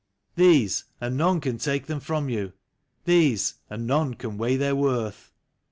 These, 0.35 0.85
and 0.99 1.15
none 1.15 1.39
can 1.41 1.59
take 1.59 1.85
them 1.85 1.99
from 1.99 2.27
you; 2.27 2.53
These, 3.05 3.59
and 3.69 3.85
none 3.85 4.15
can 4.15 4.35
weigh 4.39 4.55
their 4.57 4.75
worth. 4.75 5.31